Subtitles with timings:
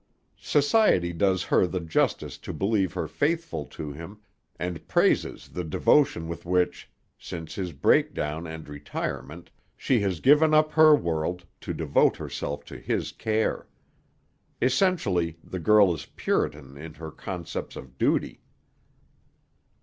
[0.41, 4.17] Society does her the justice to believe her faithful to him,
[4.57, 6.89] and praises the devotion with which,
[7.19, 12.79] since his breakdown and retirement, she has given up her world to devote herself to
[12.79, 13.67] his care.
[14.59, 18.41] Essentially the girl is Puritan in her concepts of duty."